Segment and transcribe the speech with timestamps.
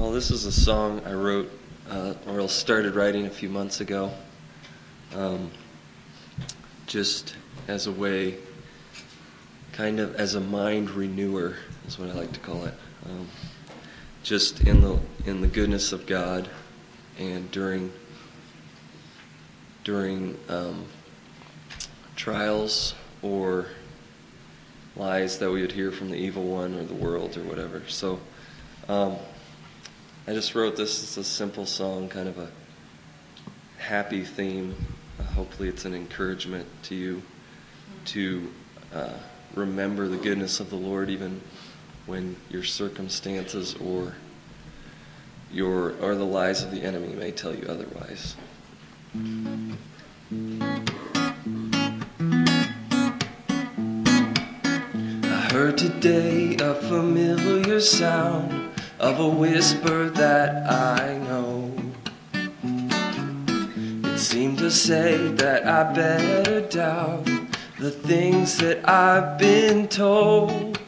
[0.00, 1.52] Well, this is a song I wrote
[1.90, 4.10] uh, or started writing a few months ago,
[5.14, 5.50] um,
[6.86, 7.36] just
[7.68, 8.36] as a way,
[9.72, 11.56] kind of as a mind renewer,
[11.86, 12.72] is what I like to call it.
[13.04, 13.28] Um,
[14.22, 16.48] just in the in the goodness of God,
[17.18, 17.92] and during
[19.84, 20.86] during um,
[22.16, 23.66] trials or
[24.96, 27.82] lies that we would hear from the evil one or the world or whatever.
[27.86, 28.18] So
[28.88, 29.18] um,
[30.30, 32.48] I just wrote this as a simple song, kind of a
[33.78, 34.76] happy theme.
[35.18, 37.20] Uh, hopefully, it's an encouragement to you
[38.04, 38.48] to
[38.94, 39.14] uh,
[39.56, 41.40] remember the goodness of the Lord even
[42.06, 44.14] when your circumstances or
[45.50, 48.36] your or the lies of the enemy may tell you otherwise.
[55.24, 58.70] I heard today a familiar sound
[59.00, 61.72] of a whisper that I know.
[64.12, 67.24] It seemed to say that I better doubt
[67.78, 70.78] the things that I've been told,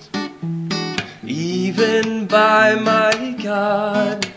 [1.25, 4.31] even by my God.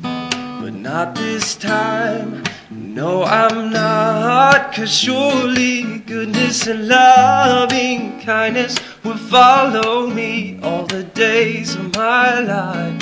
[0.00, 2.44] But not this time.
[2.70, 11.74] No, I'm not, cause surely goodness and loving kindness will follow me all the days
[11.74, 13.01] of my life.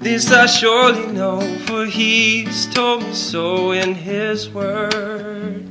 [0.00, 5.68] This I surely know, for He's told me so in His Word.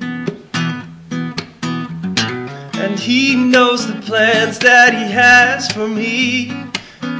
[2.75, 6.53] And He knows the plans that He has for me,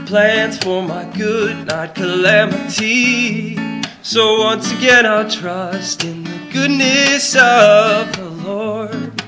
[0.06, 3.58] plans for my good, not calamity.
[4.04, 9.24] So once again, I'll trust in the goodness of the Lord.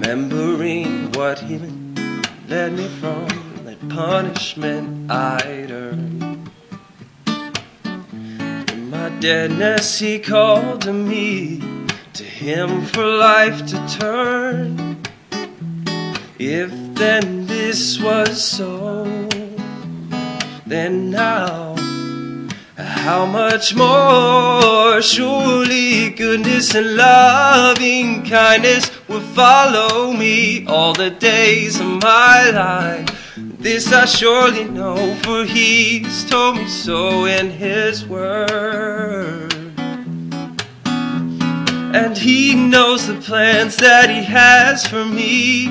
[0.00, 1.58] Remembering what He
[2.52, 3.26] led me from,
[3.64, 6.50] that punishment I'd earned.
[8.74, 11.62] In my deadness, He called to me,
[12.12, 15.00] to Him for life to turn.
[16.38, 19.04] If then this was so,
[20.66, 21.74] then now
[23.02, 32.00] how much more surely goodness and loving kindness will follow me all the days of
[32.00, 33.36] my life.
[33.36, 39.52] This I surely know, for He's told me so in His Word.
[40.86, 45.66] And He knows the plans that He has for me,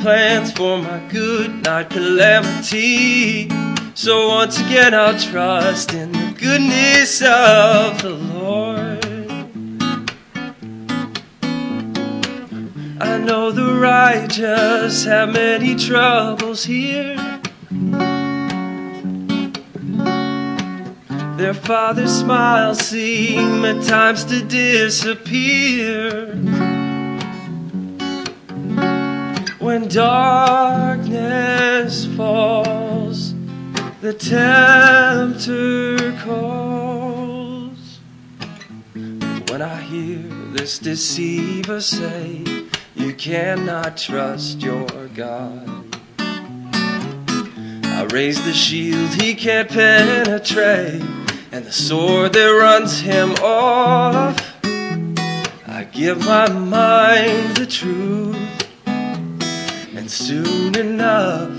[0.00, 3.50] plans for my good, not calamity.
[3.94, 9.04] So once again, I'll trust in the goodness of the Lord.
[13.02, 17.16] I know the righteous have many troubles here.
[21.36, 26.34] Their father's smiles seem at times to disappear.
[29.70, 31.14] When darkness
[32.16, 33.34] falls,
[34.00, 38.00] the tempter calls.
[38.92, 40.18] When I hear
[40.50, 42.42] this deceiver say,
[42.96, 45.96] You cannot trust your God.
[46.18, 51.00] I raise the shield he can't penetrate,
[51.52, 54.36] and the sword that runs him off.
[54.64, 58.59] I give my mind the truth,
[59.96, 61.50] and soon enough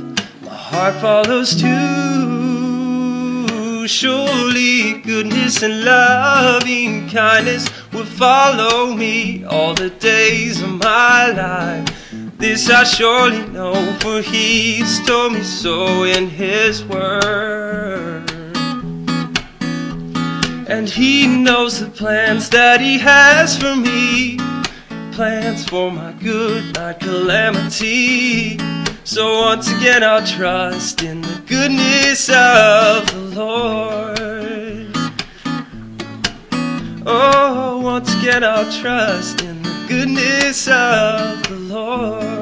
[0.42, 2.82] my heart follows too.
[3.88, 11.88] Surely goodness and loving kindness will follow me all the days of my life.
[12.38, 18.32] This I surely know, for He's told me so in His Word.
[20.68, 24.38] And He knows the plans that He has for me,
[25.12, 28.58] plans for my good, not calamity.
[29.04, 34.18] So once again, I'll trust in the goodness of the Lord.
[37.06, 42.41] Oh, once again, I'll trust in the goodness of the Lord.